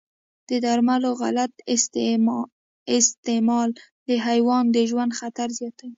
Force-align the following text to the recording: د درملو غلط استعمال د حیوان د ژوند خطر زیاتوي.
د 0.49 0.51
درملو 0.65 1.09
غلط 1.21 1.51
استعمال 3.09 3.69
د 4.07 4.09
حیوان 4.25 4.63
د 4.75 4.77
ژوند 4.89 5.11
خطر 5.19 5.47
زیاتوي. 5.59 5.89